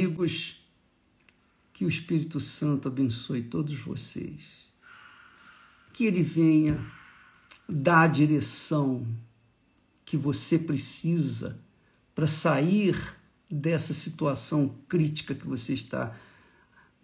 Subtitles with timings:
[0.00, 0.56] Amigos,
[1.74, 4.66] que o Espírito Santo abençoe todos vocês.
[5.92, 6.82] Que ele venha
[7.68, 9.06] dar a direção
[10.02, 11.60] que você precisa
[12.14, 12.96] para sair
[13.50, 16.16] dessa situação crítica que você está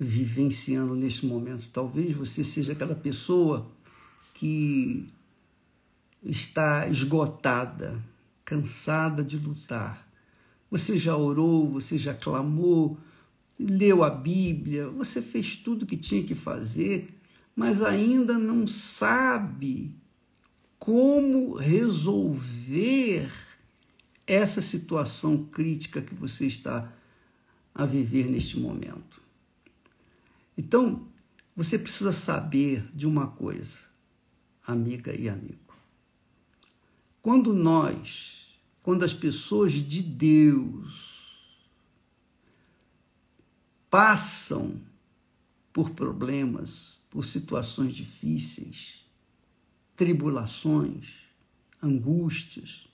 [0.00, 1.68] vivenciando neste momento.
[1.70, 3.70] Talvez você seja aquela pessoa
[4.32, 5.06] que
[6.22, 8.02] está esgotada,
[8.42, 10.05] cansada de lutar
[10.70, 12.98] você já orou, você já clamou,
[13.58, 17.18] leu a Bíblia, você fez tudo o que tinha que fazer,
[17.54, 19.94] mas ainda não sabe
[20.79, 23.30] como resolver
[24.26, 26.93] essa situação crítica que você está
[27.74, 29.21] a viver neste momento.
[30.58, 31.07] Então,
[31.54, 33.78] você precisa saber de uma coisa,
[34.66, 35.74] amiga e amigo.
[37.22, 38.36] Quando nós
[38.86, 41.27] quando as pessoas de Deus
[43.91, 44.81] passam
[45.72, 49.05] por problemas, por situações difíceis,
[49.97, 51.14] tribulações,
[51.83, 52.86] angústias,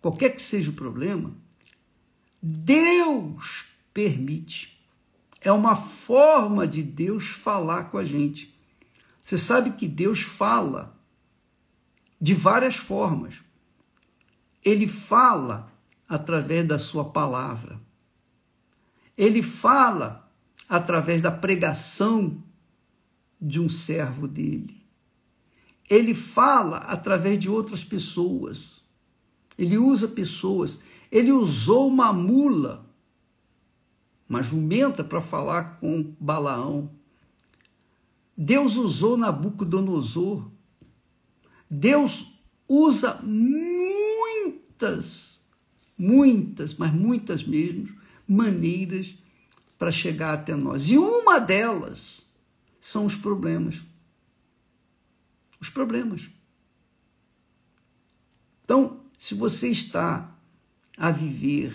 [0.00, 1.34] qualquer que seja o problema,
[2.40, 4.80] Deus permite.
[5.40, 8.56] É uma forma de Deus falar com a gente.
[9.20, 10.96] Você sabe que Deus fala
[12.20, 13.47] de várias formas.
[14.68, 15.72] Ele fala
[16.06, 17.80] através da sua palavra.
[19.16, 20.30] Ele fala
[20.68, 22.44] através da pregação
[23.40, 24.86] de um servo dele.
[25.88, 28.82] Ele fala através de outras pessoas.
[29.56, 30.82] Ele usa pessoas.
[31.10, 32.84] Ele usou uma mula,
[34.28, 36.90] uma jumenta, para falar com Balaão.
[38.36, 40.46] Deus usou Nabucodonosor.
[41.70, 42.34] Deus
[42.68, 43.18] usa
[44.78, 45.40] muitas,
[45.96, 47.88] muitas, mas muitas mesmo,
[48.26, 49.16] maneiras
[49.76, 50.90] para chegar até nós.
[50.90, 52.22] E uma delas
[52.80, 53.82] são os problemas.
[55.60, 56.30] Os problemas.
[58.62, 60.36] Então, se você está
[60.96, 61.74] a viver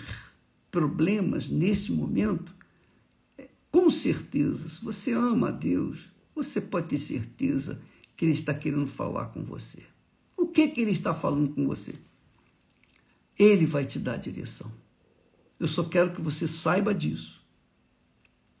[0.70, 2.54] problemas nesse momento,
[3.70, 7.80] com certeza, se você ama a Deus, você pode ter certeza
[8.16, 9.82] que Ele está querendo falar com você.
[10.36, 11.94] O que, que Ele está falando com você?
[13.38, 14.70] Ele vai te dar a direção.
[15.58, 17.40] Eu só quero que você saiba disso.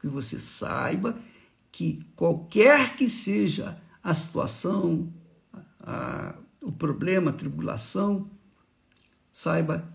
[0.00, 1.18] Que você saiba
[1.70, 5.12] que qualquer que seja a situação,
[5.80, 8.30] a, o problema, a tribulação,
[9.32, 9.92] saiba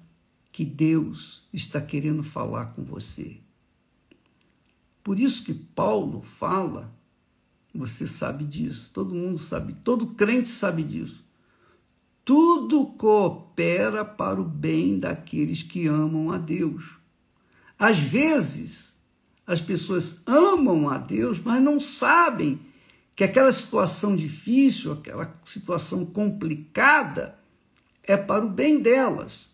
[0.51, 3.39] que Deus está querendo falar com você.
[5.03, 6.94] Por isso que Paulo fala,
[7.73, 11.28] você sabe disso, todo mundo sabe, todo crente sabe disso
[12.29, 16.91] tudo coopera para o bem daqueles que amam a Deus.
[17.75, 18.94] Às vezes,
[19.47, 22.59] as pessoas amam a Deus, mas não sabem
[23.16, 27.35] que aquela situação difícil, aquela situação complicada,
[28.03, 29.50] é para o bem delas.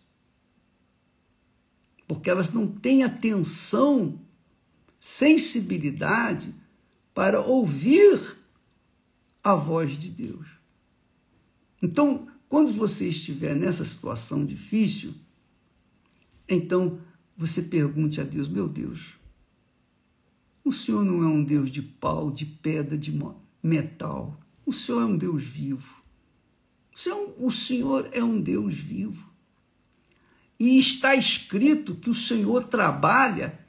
[2.06, 4.20] Porque elas não têm atenção,
[5.00, 6.54] sensibilidade
[7.14, 8.36] para ouvir
[9.42, 10.46] a voz de Deus.
[11.82, 15.12] Então, quando você estiver nessa situação difícil,
[16.48, 16.98] então
[17.36, 19.12] você pergunte a Deus: meu Deus,
[20.64, 23.12] o Senhor não é um Deus de pau, de pedra, de
[23.62, 24.40] metal.
[24.64, 26.02] O Senhor é um Deus vivo.
[27.36, 29.30] O Senhor é um Deus vivo.
[30.58, 33.60] E está escrito que o Senhor trabalha,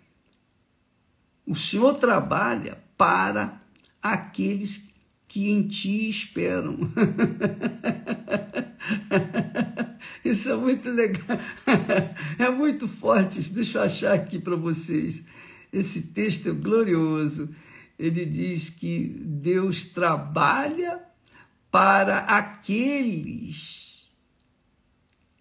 [1.46, 3.62] o Senhor trabalha para
[4.02, 4.87] aqueles
[5.28, 6.78] que em ti esperam.
[10.24, 11.38] Isso é muito legal.
[12.40, 13.42] É muito forte.
[13.52, 15.24] Deixa eu achar aqui para vocês.
[15.74, 17.50] Esse texto é glorioso.
[17.98, 21.02] Ele diz que Deus trabalha
[21.72, 24.08] para aqueles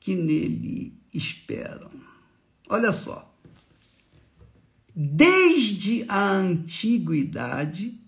[0.01, 1.91] que nele esperam.
[2.69, 3.35] Olha só.
[4.95, 8.01] Desde a antiguidade,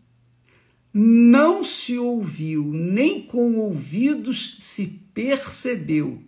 [0.92, 6.22] não se ouviu, nem com ouvidos se percebeu.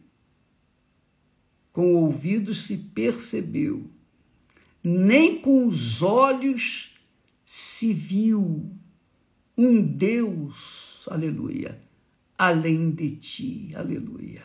[1.73, 3.89] Com ouvidos se percebeu,
[4.83, 6.95] nem com os olhos
[7.45, 8.71] se viu
[9.57, 11.81] um Deus, aleluia,
[12.37, 14.45] além de ti, aleluia.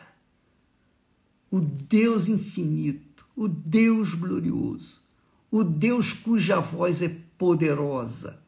[1.50, 5.02] O Deus infinito, o Deus glorioso,
[5.50, 8.45] o Deus cuja voz é poderosa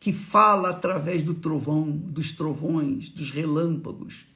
[0.00, 4.26] que fala através do trovão, dos trovões, dos relâmpagos,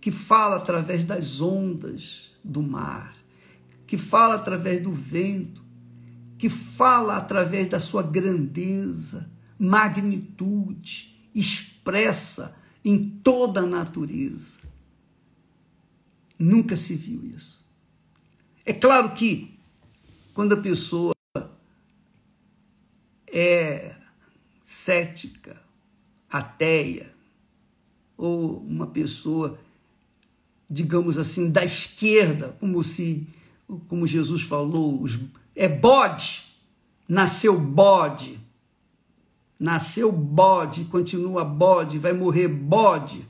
[0.00, 3.14] que fala através das ondas do mar,
[3.86, 5.64] que fala através do vento,
[6.36, 14.58] que fala através da sua grandeza, magnitude, expressa em toda a natureza.
[16.38, 17.64] Nunca se viu isso.
[18.66, 19.58] É claro que
[20.34, 21.14] quando a pessoa
[23.32, 23.93] é
[24.74, 25.56] cética,
[26.28, 27.14] ateia,
[28.16, 29.58] ou uma pessoa,
[30.68, 33.26] digamos assim, da esquerda, como se,
[33.88, 35.18] como Jesus falou, os,
[35.54, 36.44] é bode,
[37.08, 38.40] nasceu bode,
[39.58, 43.26] nasceu bode, continua bode, vai morrer bode,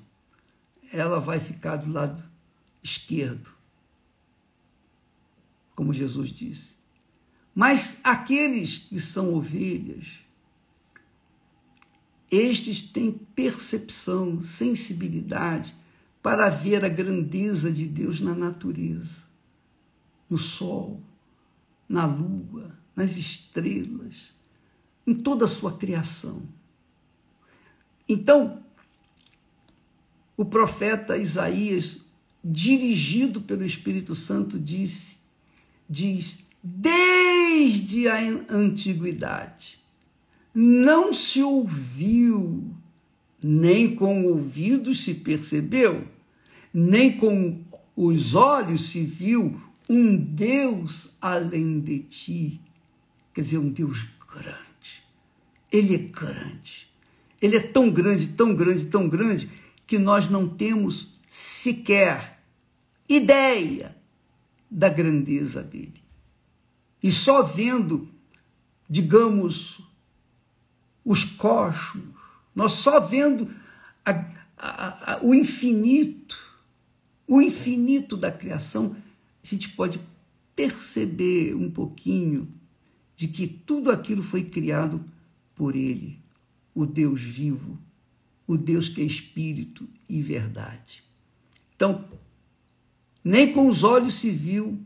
[0.90, 2.25] ela vai ficar do lado
[2.82, 3.50] esquerdo,
[5.76, 6.75] como Jesus disse.
[7.55, 10.24] Mas aqueles que são ovelhas,
[12.31, 15.75] estes têm percepção, sensibilidade
[16.23, 19.25] para ver a grandeza de Deus na natureza,
[20.29, 21.03] no sol,
[21.88, 24.32] na lua, nas estrelas,
[25.06, 26.43] em toda a sua criação.
[28.09, 28.62] Então,
[30.37, 31.99] o profeta Isaías,
[32.43, 35.19] dirigido pelo Espírito Santo, disse,
[35.88, 38.19] diz: desde a
[38.49, 39.84] antiguidade
[40.55, 42.73] não se ouviu,
[43.43, 46.06] nem com ouvidos se percebeu,
[46.73, 47.61] nem com
[47.97, 52.61] os olhos se viu um Deus além de ti.
[53.33, 55.03] Quer dizer, um Deus grande.
[55.71, 56.89] Ele é grande.
[57.43, 59.50] Ele é tão grande, tão grande, tão grande,
[59.87, 62.41] que nós não temos sequer
[63.09, 63.95] ideia
[64.71, 66.03] da grandeza dele.
[67.03, 68.09] E só vendo,
[68.89, 69.81] digamos,
[71.05, 72.05] os cosmos,
[72.55, 73.51] nós só vendo
[74.05, 74.11] a,
[74.56, 76.39] a, a, o infinito,
[77.27, 78.97] o infinito da criação,
[79.43, 80.01] a gente pode
[80.55, 82.49] perceber um pouquinho
[83.17, 85.05] de que tudo aquilo foi criado
[85.55, 86.19] por Ele,
[86.75, 87.79] o Deus vivo,
[88.47, 91.05] o Deus que é espírito e verdade.
[91.75, 92.05] Então,
[93.23, 94.79] nem com os olhos se viu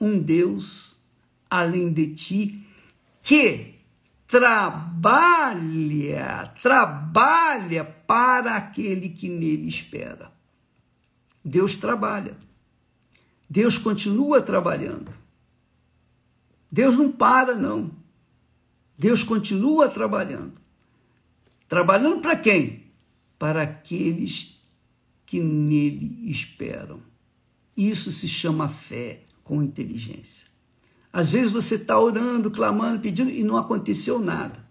[0.00, 0.98] um Deus
[1.48, 2.66] além de ti
[3.22, 3.71] que
[4.32, 6.24] trabalha,
[6.62, 10.32] trabalha para aquele que nele espera.
[11.44, 12.34] Deus trabalha.
[13.50, 15.12] Deus continua trabalhando.
[16.70, 17.90] Deus não para, não.
[18.98, 20.54] Deus continua trabalhando.
[21.68, 22.86] Trabalhando para quem?
[23.38, 24.58] Para aqueles
[25.26, 27.02] que nele esperam.
[27.76, 30.51] Isso se chama fé com inteligência.
[31.12, 34.64] Às vezes você está orando, clamando, pedindo e não aconteceu nada.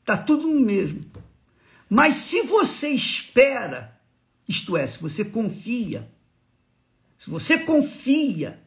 [0.00, 1.04] Está tudo no mesmo.
[1.88, 3.98] Mas se você espera,
[4.46, 6.10] isto é, se você confia,
[7.18, 8.62] se você confia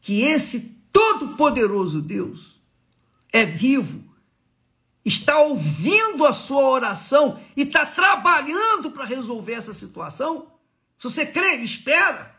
[0.00, 2.60] que esse todo-poderoso Deus
[3.32, 4.04] é vivo,
[5.04, 10.46] está ouvindo a sua oração e está trabalhando para resolver essa situação,
[10.98, 12.38] se você crê, espera,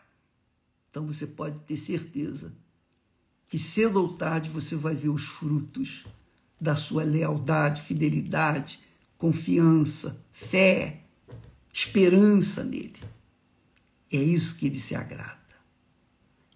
[0.90, 2.54] então você pode ter certeza
[3.52, 6.06] que cedo ou tarde você vai ver os frutos
[6.60, 8.80] da sua lealdade, fidelidade,
[9.18, 11.02] confiança, fé,
[11.74, 12.96] esperança nele.
[14.10, 15.38] É isso que ele se agrada.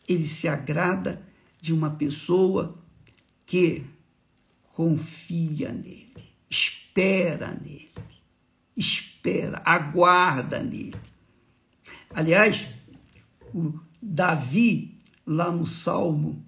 [0.07, 1.21] Ele se agrada
[1.59, 2.81] de uma pessoa
[3.45, 3.83] que
[4.71, 7.92] confia nele, espera nele,
[8.78, 10.95] espera, aguarda nele.
[12.09, 12.69] Aliás,
[13.54, 14.97] o Davi,
[15.28, 16.45] lá no Salmo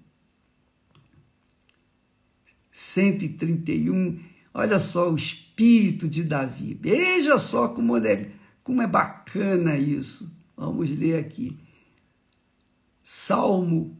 [2.78, 4.20] 131.
[4.54, 6.78] Olha só o espírito de Davi.
[6.80, 8.30] Veja só como é,
[8.62, 10.30] como é bacana isso.
[10.56, 11.58] Vamos ler aqui.
[13.02, 13.98] Salmo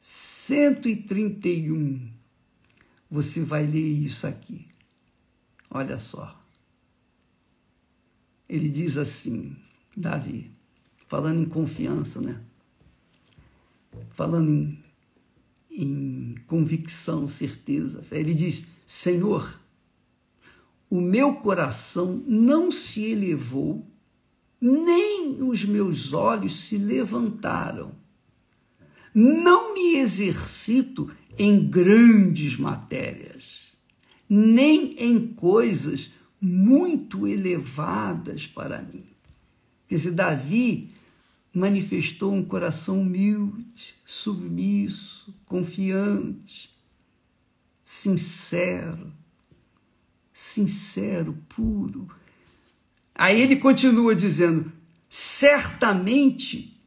[0.00, 2.10] 131.
[3.10, 4.66] Você vai ler isso aqui.
[5.70, 6.42] Olha só.
[8.48, 9.54] Ele diz assim,
[9.94, 10.50] Davi,
[11.06, 12.40] falando em confiança, né?
[14.10, 14.85] Falando em
[15.76, 18.02] em convicção, certeza.
[18.10, 19.60] Ele diz: Senhor,
[20.88, 23.86] o meu coração não se elevou,
[24.60, 27.92] nem os meus olhos se levantaram.
[29.14, 33.76] Não me exercito em grandes matérias,
[34.28, 39.04] nem em coisas muito elevadas para mim.
[39.88, 40.90] Quer dizer, Davi
[41.52, 46.70] manifestou um coração humilde, submisso, confiante,
[47.82, 49.12] sincero,
[50.32, 52.08] sincero, puro.
[53.14, 54.70] Aí ele continua dizendo:
[55.08, 56.78] certamente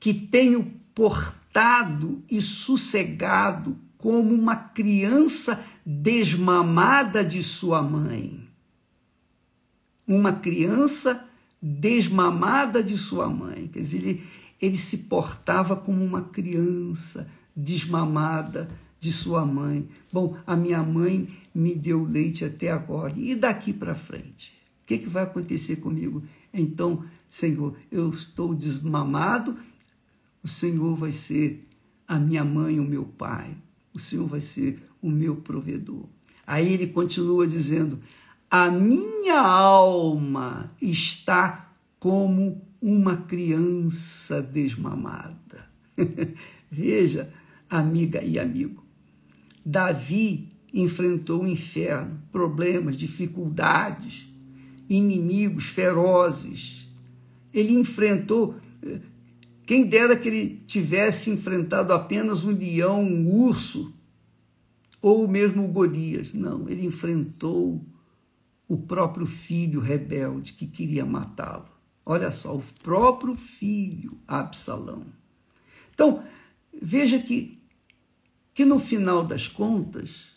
[0.00, 0.64] que tenho
[0.94, 8.48] portado e sossegado como uma criança desmamada de sua mãe.
[10.06, 11.28] Uma criança
[11.60, 13.66] desmamada de sua mãe.
[13.66, 14.26] Quer dizer, ele,
[14.60, 17.28] ele se portava como uma criança
[17.58, 19.88] desmamada de sua mãe.
[20.12, 23.12] Bom, a minha mãe me deu leite até agora.
[23.16, 24.52] E daqui para frente?
[24.82, 26.22] O que, que vai acontecer comigo?
[26.54, 29.56] Então, Senhor, eu estou desmamado,
[30.42, 31.66] o Senhor vai ser
[32.06, 33.54] a minha mãe, o meu pai,
[33.92, 36.06] o Senhor vai ser o meu provedor.
[36.46, 37.98] Aí ele continua dizendo:
[38.50, 45.68] a minha alma está como uma criança desmamada.
[46.70, 47.32] Veja,
[47.68, 48.84] amiga e amigo,
[49.64, 54.26] Davi enfrentou o inferno, problemas, dificuldades,
[54.88, 56.88] inimigos ferozes.
[57.52, 58.56] Ele enfrentou.
[59.66, 63.92] Quem dera que ele tivesse enfrentado apenas um leão, um urso,
[65.00, 66.32] ou mesmo o Golias.
[66.32, 67.84] Não, ele enfrentou
[68.66, 71.68] o próprio filho rebelde que queria matá-lo.
[72.04, 75.06] Olha só, o próprio filho Absalão.
[75.92, 76.22] Então,
[76.80, 77.57] veja que
[78.58, 80.36] que no final das contas,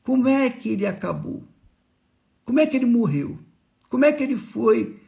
[0.00, 1.42] como é que ele acabou?
[2.44, 3.36] Como é que ele morreu?
[3.88, 5.02] Como é que ele foi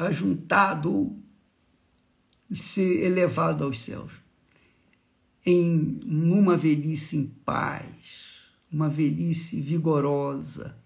[0.00, 1.16] ajuntado,
[2.52, 4.14] ser elevado aos céus?
[5.46, 8.24] Em uma velhice em paz,
[8.68, 10.76] uma velhice vigorosa,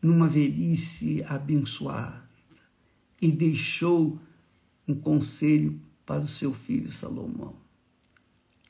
[0.00, 2.26] numa velhice abençoada,
[3.20, 4.18] e deixou
[4.88, 7.63] um conselho para o seu filho Salomão.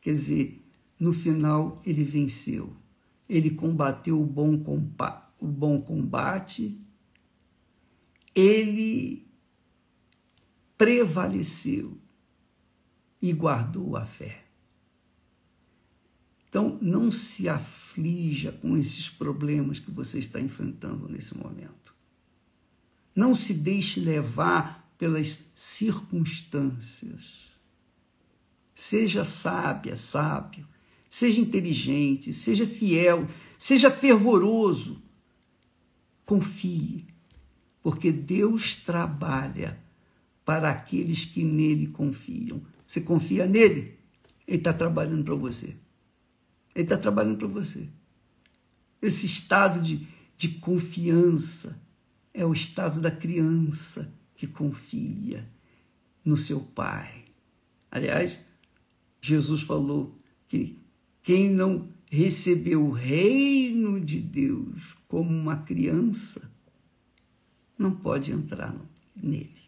[0.05, 0.63] Quer dizer,
[1.01, 2.77] no final ele venceu.
[3.27, 4.63] Ele combateu o bom,
[5.41, 6.79] o bom combate,
[8.35, 9.27] ele
[10.77, 11.97] prevaleceu
[13.23, 14.45] e guardou a fé.
[16.51, 21.95] Então, não se aflija com esses problemas que você está enfrentando nesse momento.
[23.17, 27.44] Não se deixe levar pelas circunstâncias.
[28.75, 30.67] Seja sábia, sábio.
[31.09, 33.27] Seja inteligente, seja fiel,
[33.57, 35.01] seja fervoroso.
[36.27, 37.07] Confie,
[37.83, 39.79] porque Deus trabalha
[40.45, 42.63] para aqueles que nele confiam.
[42.87, 43.97] Você confia nele?
[44.47, 45.77] Ele está trabalhando para você.
[46.75, 47.89] Ele está trabalhando para você.
[49.01, 51.81] Esse estado de, de confiança
[52.33, 55.49] é o estado da criança que confia
[56.25, 57.25] no seu pai.
[57.91, 58.41] Aliás,
[59.27, 60.15] Jesus falou
[60.47, 60.79] que
[61.23, 66.43] quem não recebeu o reino de Deus como uma criança
[67.79, 68.77] não pode entrar
[69.17, 69.63] nele.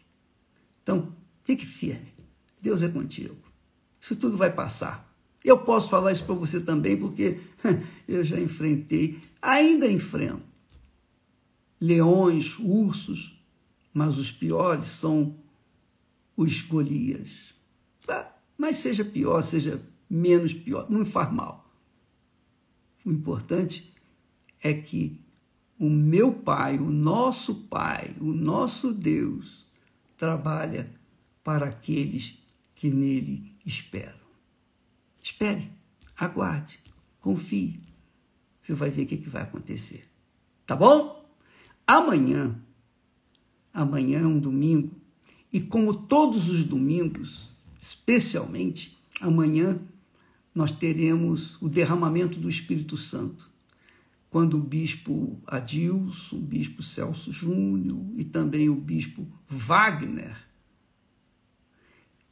[0.83, 1.11] Então,
[1.43, 2.13] fique firme.
[2.61, 3.35] Deus é contigo.
[3.99, 5.11] Isso tudo vai passar.
[5.43, 7.39] Eu posso falar isso para você também, porque
[8.07, 10.43] eu já enfrentei, ainda enfrento
[11.81, 13.41] leões, ursos,
[13.91, 15.35] mas os piores são
[16.35, 17.47] os Golias.
[18.57, 21.69] Mas seja pior, seja menos pior, não faz mal.
[23.05, 23.93] O importante
[24.61, 25.19] é que
[25.79, 29.65] o meu Pai, o nosso Pai, o nosso Deus,
[30.17, 30.89] trabalha
[31.43, 32.37] para aqueles
[32.73, 34.17] que nele esperam.
[35.21, 35.71] Espere,
[36.17, 36.79] aguarde,
[37.21, 37.79] confie.
[38.61, 40.03] Você vai ver o que, vai acontecer.
[40.65, 41.25] Tá bom?
[41.85, 42.59] Amanhã,
[43.73, 44.91] amanhã é um domingo,
[45.53, 49.79] e como todos os domingos, especialmente amanhã,
[50.53, 53.49] nós teremos o derramamento do Espírito Santo,
[54.29, 60.35] quando o bispo Adilson, o bispo Celso Júnior e também o bispo Wagner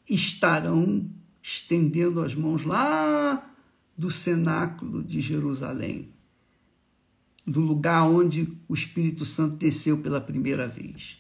[0.09, 1.09] estarão
[1.41, 3.55] estendendo as mãos lá
[3.97, 6.09] do cenáculo de Jerusalém,
[7.45, 11.17] do lugar onde o Espírito Santo desceu pela primeira vez.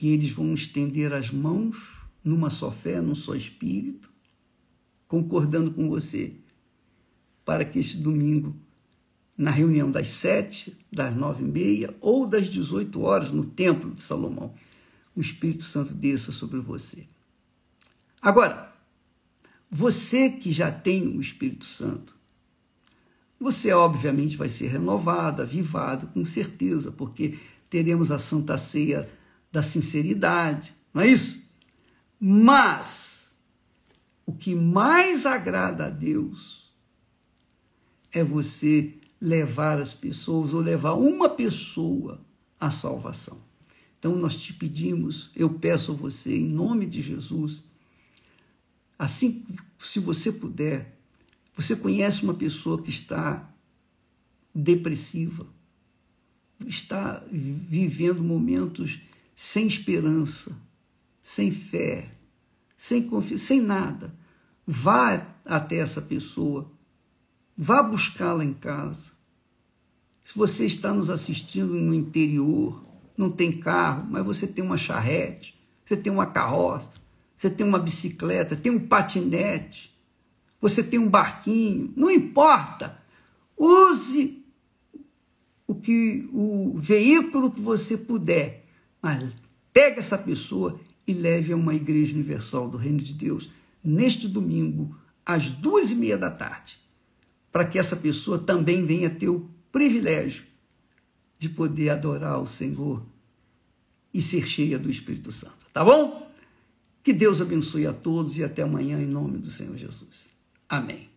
[0.00, 4.10] E eles vão estender as mãos numa só fé, num só espírito,
[5.06, 6.32] concordando com você,
[7.44, 8.56] para que este domingo,
[9.36, 14.02] na reunião das sete, das nove e meia ou das dezoito horas no Templo de
[14.02, 14.54] Salomão,
[15.14, 17.06] o Espírito Santo desça sobre você.
[18.20, 18.72] Agora,
[19.70, 22.14] você que já tem o Espírito Santo,
[23.38, 27.38] você obviamente vai ser renovado, avivado, com certeza, porque
[27.68, 29.10] teremos a Santa Ceia
[29.52, 31.43] da sinceridade, não é isso?
[32.26, 33.36] Mas
[34.24, 36.72] o que mais agrada a Deus
[38.10, 42.24] é você levar as pessoas ou levar uma pessoa
[42.58, 43.42] à salvação.
[43.98, 47.62] Então nós te pedimos, eu peço a você em nome de Jesus,
[48.98, 49.44] assim
[49.78, 50.98] se você puder,
[51.54, 53.48] Você conhece uma pessoa que está
[54.52, 55.46] depressiva,
[56.66, 59.00] está vivendo momentos
[59.36, 60.56] sem esperança,
[61.24, 62.10] sem fé,
[62.76, 64.14] sem confiança, sem nada.
[64.66, 66.70] Vá até essa pessoa,
[67.56, 69.12] vá buscá-la em casa.
[70.22, 72.84] Se você está nos assistindo no interior,
[73.16, 76.98] não tem carro, mas você tem uma charrete, você tem uma carroça,
[77.34, 79.98] você tem uma bicicleta, tem um patinete,
[80.60, 83.02] você tem um barquinho, não importa.
[83.56, 84.44] Use
[85.66, 88.66] o que o veículo que você puder,
[89.00, 89.34] mas
[89.72, 93.50] pegue essa pessoa e leve a uma igreja universal do Reino de Deus
[93.82, 96.78] neste domingo às duas e meia da tarde,
[97.52, 100.44] para que essa pessoa também venha ter o privilégio
[101.38, 103.04] de poder adorar o Senhor
[104.12, 105.66] e ser cheia do Espírito Santo.
[105.72, 106.30] Tá bom?
[107.02, 110.30] Que Deus abençoe a todos e até amanhã em nome do Senhor Jesus.
[110.68, 111.13] Amém.